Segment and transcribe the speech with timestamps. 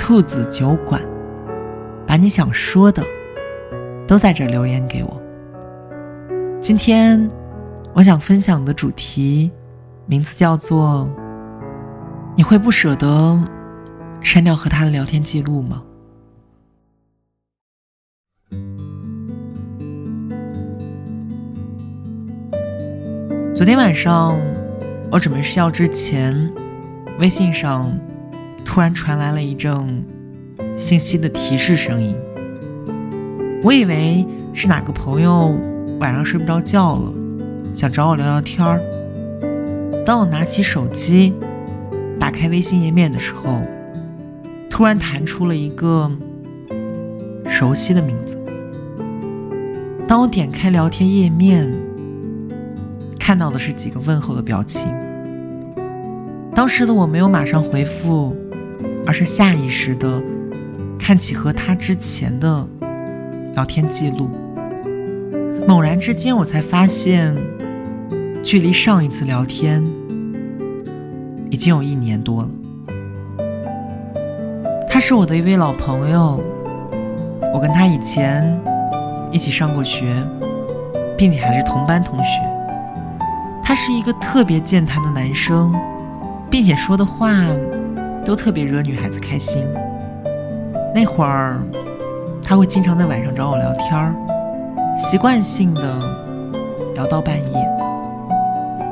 [0.00, 1.00] 兔子酒馆，
[2.06, 3.04] 把你想说的
[4.08, 5.22] 都在这留言给我。
[6.58, 7.28] 今天
[7.92, 9.52] 我想分享的主题
[10.06, 11.06] 名字叫做：
[12.34, 13.40] 你会不舍得
[14.22, 15.82] 删掉和他的聊天记录吗？
[23.54, 24.40] 昨天晚上
[25.12, 26.50] 我准备睡觉之前，
[27.18, 27.96] 微信上。
[28.64, 30.04] 突然传来了一阵
[30.76, 32.14] 信息的提示声音，
[33.62, 35.58] 我以为是哪个朋友
[35.98, 37.12] 晚上睡不着觉了，
[37.74, 38.80] 想找我聊聊天儿。
[40.06, 41.34] 当我拿起手机，
[42.18, 43.60] 打开微信页面的时候，
[44.70, 46.10] 突然弹出了一个
[47.46, 48.38] 熟悉的名字。
[50.06, 51.70] 当我点开聊天页面，
[53.18, 54.88] 看到的是几个问候的表情。
[56.54, 58.36] 当时的我没有马上回复。
[59.10, 60.22] 而是下意识的
[60.96, 62.64] 看起和他之前的
[63.56, 64.30] 聊天记录，
[65.66, 67.36] 猛然之间，我才发现，
[68.40, 69.84] 距离上一次聊天
[71.50, 72.48] 已经有一年多了。
[74.88, 76.40] 他是我的一位老朋友，
[77.52, 78.56] 我跟他以前
[79.32, 80.24] 一起上过学，
[81.18, 82.30] 并且还是同班同学。
[83.60, 85.74] 他是一个特别健谈的男生，
[86.48, 87.34] 并且说的话。
[88.24, 89.64] 都特别惹女孩子开心。
[90.94, 91.62] 那会儿，
[92.42, 94.14] 他会经常在晚上找我聊天儿，
[94.96, 95.98] 习惯性的
[96.94, 97.68] 聊到半夜。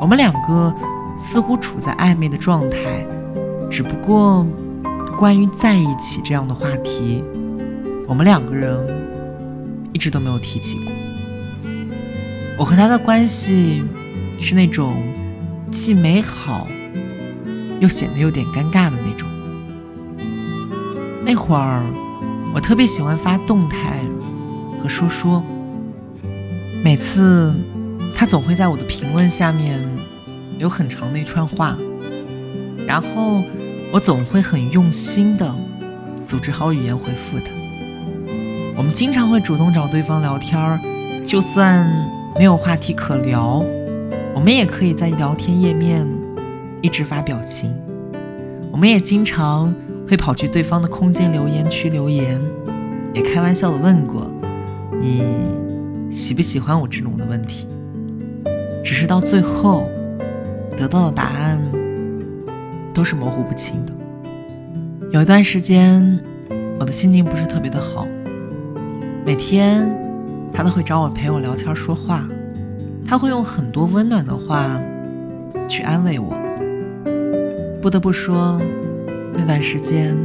[0.00, 0.74] 我们两个
[1.16, 2.78] 似乎处在暧昧的状态，
[3.70, 4.46] 只不过
[5.18, 7.22] 关于在一起这样的话题，
[8.08, 8.76] 我们两个人
[9.92, 10.92] 一直都没有提起过。
[12.58, 13.84] 我和他的关系
[14.40, 14.94] 是那种
[15.70, 16.66] 既美好。
[17.82, 19.28] 又显得有点尴尬的那种。
[21.26, 21.82] 那会儿，
[22.54, 23.98] 我特别喜欢发动态
[24.80, 25.42] 和说说。
[26.84, 27.52] 每次，
[28.16, 29.80] 他总会在我的评论下面
[30.58, 31.76] 留很长的一串话，
[32.86, 33.42] 然后
[33.92, 35.52] 我总会很用心的
[36.24, 37.50] 组织好语言回复他。
[38.76, 40.78] 我们经常会主动找对方聊天儿，
[41.26, 41.84] 就算
[42.38, 43.64] 没有话题可聊，
[44.36, 46.21] 我们也可以在聊天页面。
[46.82, 47.72] 一直发表情，
[48.72, 49.72] 我们也经常
[50.08, 52.40] 会跑去对方的空间留言区留言，
[53.14, 54.28] 也开玩笑的问过
[55.00, 55.22] 你
[56.10, 57.68] 喜不喜欢我这种的问题，
[58.84, 59.88] 只是到最后
[60.76, 61.62] 得到的答案
[62.92, 63.94] 都是模糊不清的。
[65.12, 66.18] 有一段时间，
[66.80, 68.08] 我的心情不是特别的好，
[69.24, 69.88] 每天
[70.52, 72.26] 他都会找我陪我聊天说话，
[73.06, 74.80] 他会用很多温暖的话
[75.68, 76.36] 去安慰我。
[77.82, 78.62] 不得不说，
[79.36, 80.16] 那段时间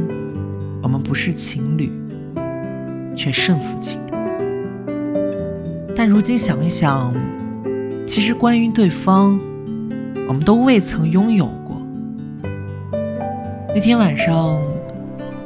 [0.80, 1.90] 我们不是情侣，
[3.16, 4.12] 却胜似情侣。
[5.96, 7.12] 但如今想一想，
[8.06, 9.40] 其实关于对方，
[10.28, 11.82] 我们都未曾拥有过。
[13.74, 14.62] 那天晚上，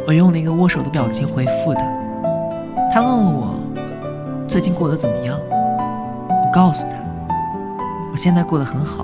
[0.06, 1.80] 我用了一个握手的表情回复他，
[2.92, 3.58] 他问我
[4.46, 5.40] 最近过得怎么样，
[6.28, 6.96] 我告诉他
[8.12, 9.02] 我现在过得很好。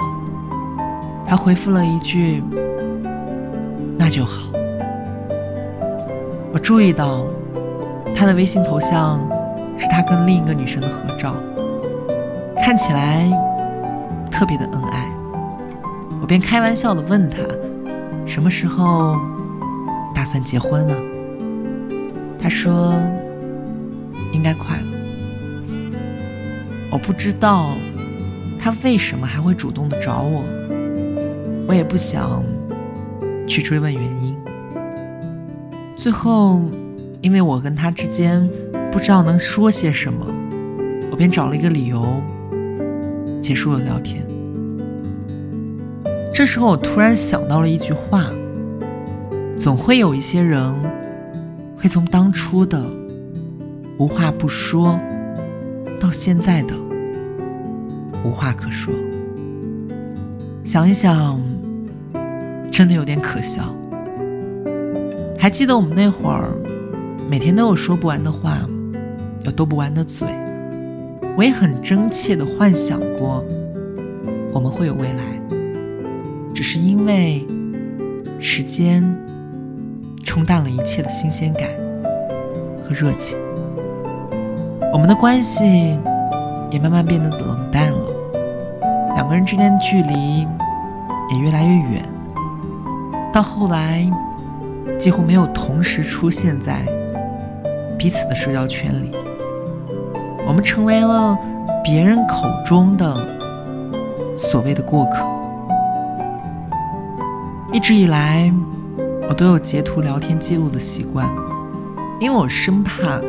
[1.24, 2.44] 他回复了一句。
[4.08, 4.40] 那就好。
[6.50, 7.26] 我注意到
[8.16, 9.20] 他的微信头像
[9.78, 11.34] 是他跟另一个女生的合照，
[12.56, 13.30] 看起来
[14.30, 15.06] 特别的恩爱。
[16.22, 17.36] 我便开玩笑的问他，
[18.24, 19.14] 什么时候
[20.14, 20.96] 打算结婚了？
[22.40, 22.94] 他说
[24.32, 24.88] 应该快了。
[26.90, 27.72] 我不知道
[28.58, 30.42] 他为什么还会主动的找我，
[31.66, 32.42] 我也不想。
[33.48, 34.36] 去追问原因，
[35.96, 36.62] 最后，
[37.22, 38.46] 因为我跟他之间
[38.92, 40.26] 不知道能说些什么，
[41.10, 42.22] 我便找了一个理由
[43.40, 44.22] 结束了聊天。
[46.32, 48.26] 这时候，我突然想到了一句话：
[49.58, 50.78] 总会有一些人
[51.74, 52.84] 会从当初的
[53.98, 54.98] 无话不说，
[55.98, 56.76] 到现在的
[58.22, 58.92] 无话可说。
[60.64, 61.57] 想一想。
[62.70, 63.74] 真的有点可笑。
[65.38, 66.50] 还记得我们那会儿
[67.28, 68.58] 每天都有说不完的话，
[69.44, 70.26] 有斗不完的嘴。
[71.36, 73.44] 我也很真切的幻想过，
[74.52, 75.22] 我们会有未来，
[76.52, 77.46] 只是因为
[78.40, 79.04] 时间
[80.24, 81.68] 冲淡了一切的新鲜感
[82.82, 83.38] 和热情，
[84.92, 85.96] 我们的关系
[86.72, 90.40] 也慢慢变得冷淡了，两个人之间的距离
[91.30, 92.02] 也越来越远，
[93.32, 94.10] 到后来
[94.98, 96.82] 几乎没有同时出现在。
[97.98, 99.10] 彼此的社交圈里，
[100.46, 101.36] 我们成为了
[101.82, 105.26] 别人口中的所谓的过客。
[107.72, 108.52] 一直以来，
[109.28, 111.28] 我都有截图聊天记录的习惯，
[112.20, 113.20] 因为我生怕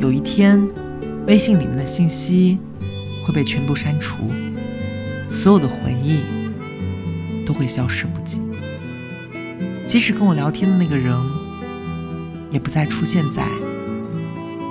[0.00, 0.60] 有一天
[1.28, 2.58] 微信里面的信息
[3.24, 4.24] 会被全部删除，
[5.28, 6.18] 所有的回忆
[7.46, 8.45] 都会消失不见。
[9.86, 11.16] 即使跟我聊天的那个人
[12.50, 13.44] 也不再出现在。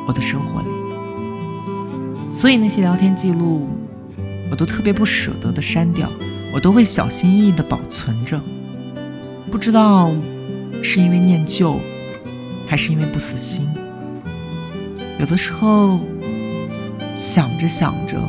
[0.07, 0.67] 我的生活里，
[2.31, 3.67] 所以那些聊天记录，
[4.51, 6.07] 我都特别不舍得的删掉，
[6.53, 8.39] 我都会小心翼翼的保存着。
[9.49, 10.11] 不知道
[10.83, 11.79] 是因为念旧，
[12.67, 13.67] 还是因为不死心。
[15.19, 15.99] 有的时候
[17.15, 18.19] 想着想着，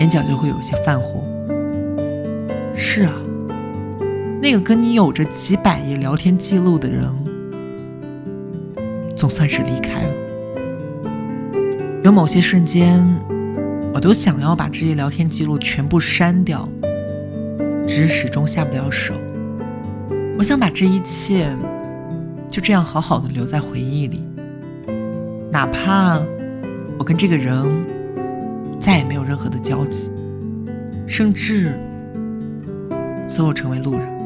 [0.00, 1.22] 眼角就会有些泛红。
[2.74, 3.12] 是啊，
[4.40, 7.12] 那个跟你有着几百页聊天记录的人，
[9.16, 10.14] 总算是离开了。
[12.04, 13.04] 有某些瞬间，
[13.92, 16.68] 我都想要把这些聊天记录全部删掉，
[17.86, 19.12] 只是始终下不了手。
[20.38, 21.48] 我想把这一切
[22.48, 24.22] 就这样好好的留在回忆里，
[25.50, 26.20] 哪怕
[26.96, 27.66] 我跟这个人
[28.78, 30.12] 再也没有任何的交集，
[31.08, 31.76] 甚至
[33.28, 34.17] 所有成为路人。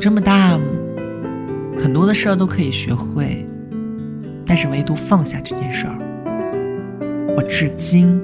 [0.00, 0.58] 这么大，
[1.78, 3.44] 很多的事儿都可以学会。
[4.46, 5.94] 但是唯独放下这件事儿，
[7.36, 8.18] 我至今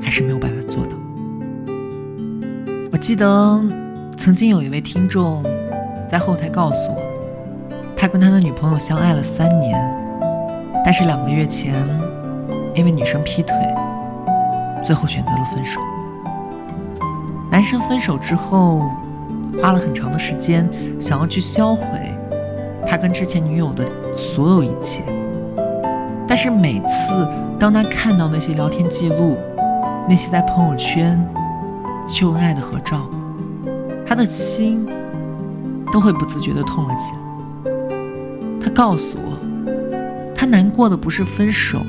[0.00, 0.92] 还是没有办法做到。
[2.92, 3.26] 我记得
[4.16, 5.44] 曾经有一位听众
[6.08, 7.02] 在后台告诉我，
[7.96, 9.76] 他跟他的女朋友相爱了三年，
[10.84, 11.74] 但是两个月前
[12.76, 13.56] 因为女生劈腿，
[14.84, 15.80] 最后选择了分手。
[17.50, 18.88] 男生分手之后，
[19.60, 20.68] 花了很长的时间
[21.00, 21.86] 想要去销毁。
[22.86, 23.84] 他跟之前女友的
[24.16, 25.02] 所有一切，
[26.26, 27.28] 但是每次
[27.58, 29.36] 当他看到那些聊天记录，
[30.08, 31.22] 那些在朋友圈
[32.08, 33.08] 秀恩爱的合照，
[34.06, 34.86] 他的心
[35.92, 37.18] 都会不自觉地痛了起来。
[38.58, 41.80] 他告诉我，他难过的不是分手，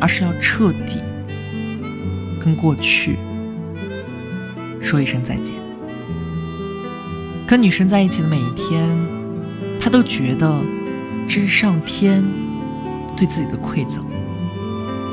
[0.00, 0.98] 而是要彻底
[2.44, 3.16] 跟过去
[4.82, 5.61] 说一声再见。
[7.52, 8.88] 跟女生在一起的每一天。
[9.78, 10.50] 他都觉得
[11.28, 12.24] 这是上天
[13.14, 14.02] 对自己的馈赠。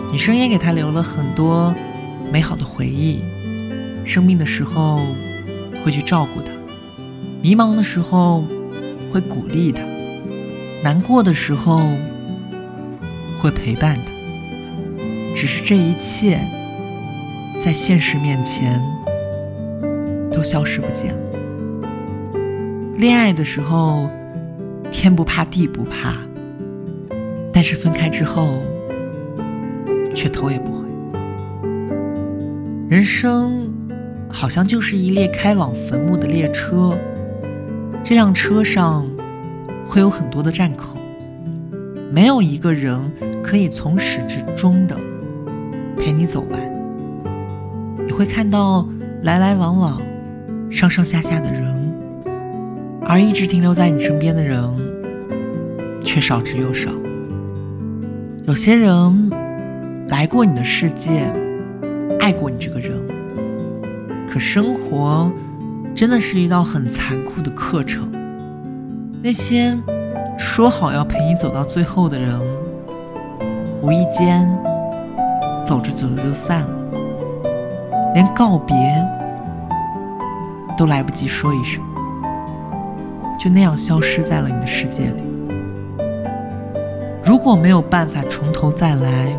[0.09, 1.75] 女生也给他留了很多
[2.31, 3.19] 美好的回忆，
[4.05, 5.01] 生病的时候
[5.83, 6.53] 会去照顾他，
[7.41, 8.45] 迷茫的时候
[9.11, 9.81] 会鼓励他，
[10.81, 11.81] 难过的时候
[13.41, 14.13] 会陪伴他。
[15.35, 16.39] 只是这一切
[17.61, 18.81] 在现实面前
[20.31, 21.28] 都消失不见了。
[22.99, 24.07] 恋爱的时候。
[24.91, 26.15] 天不怕地不怕，
[27.53, 28.59] 但是分开之后，
[30.13, 30.87] 却头也不回。
[32.89, 33.71] 人生
[34.27, 36.97] 好像就是一列开往坟墓的列车，
[38.03, 39.07] 这辆车上
[39.85, 40.97] 会有很多的站口，
[42.11, 42.99] 没有一个人
[43.43, 44.97] 可以从始至终的
[45.95, 46.59] 陪你走完。
[48.05, 48.85] 你会看到
[49.21, 50.01] 来来往往、
[50.69, 51.78] 上上下下的人。
[53.09, 54.63] 而一直停留在你身边的人，
[56.03, 56.91] 却少之又少。
[58.45, 59.31] 有些人
[60.09, 61.23] 来过你的世界，
[62.19, 62.95] 爱过你这个人，
[64.29, 65.31] 可生活
[65.95, 68.07] 真的是一道很残酷的课程。
[69.23, 69.75] 那些
[70.37, 72.39] 说好要陪你走到最后的人，
[73.81, 74.47] 无意间
[75.65, 78.75] 走着走着就散了，连告别
[80.77, 81.81] 都来不及说一声。
[83.39, 85.23] 就那样消失在了你的世界里。
[87.23, 89.33] 如果没有办法从头再来，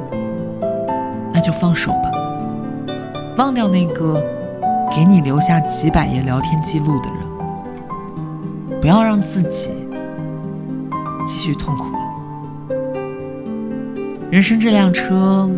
[1.35, 2.11] 那就放手吧，
[3.37, 4.25] 忘掉那个
[4.91, 9.71] 给你留下几百页聊天记录的人，不要让自己
[11.27, 11.99] 继续痛苦了。
[14.31, 15.51] 人生这辆车，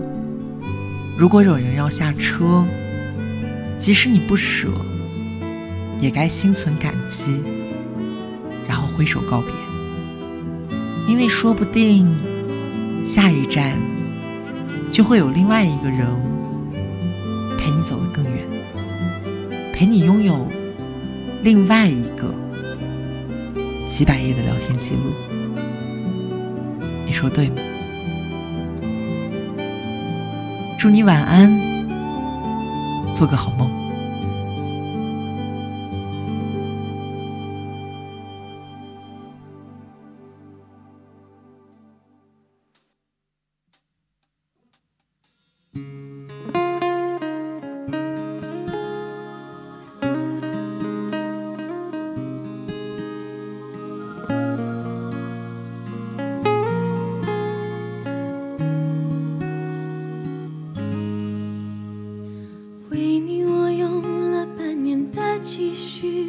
[1.16, 2.64] 如果有人要下车，
[3.78, 4.68] 即使你不舍，
[6.00, 7.40] 也该心存感激。
[8.96, 9.52] 挥手告别。
[11.08, 12.06] 因为说不定
[13.04, 13.76] 下一站
[14.92, 16.06] 就会有另外一个人
[17.58, 18.46] 陪你走得更远，
[19.74, 20.46] 陪你拥有
[21.42, 22.32] 另外一个
[23.86, 25.10] 几百页的聊天记录。
[27.04, 27.56] 你说对吗？
[30.78, 31.52] 祝你晚安，
[33.16, 33.81] 做个好梦。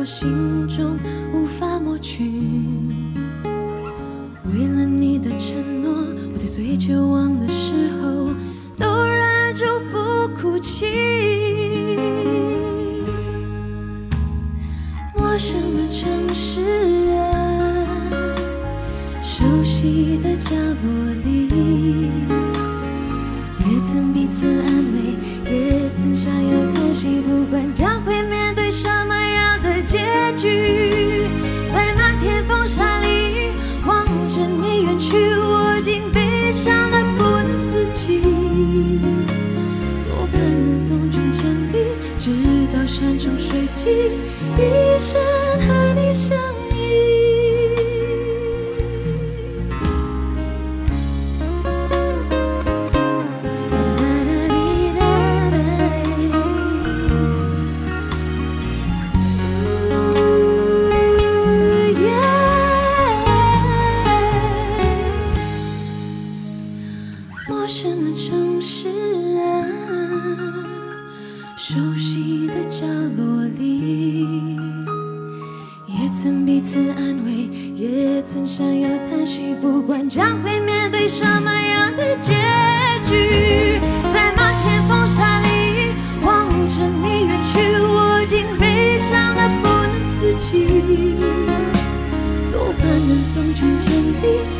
[0.00, 0.96] 我心中，
[1.30, 2.24] 无法抹去。
[4.46, 5.92] 为了你的承诺，
[6.32, 8.30] 我在最绝望的时候
[8.78, 11.98] 都忍住不哭泣。
[15.14, 16.62] 陌生的城市
[17.18, 17.86] 啊，
[19.20, 21.09] 熟悉的角落